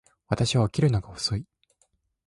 [0.29, 1.45] 私は起きるのが遅い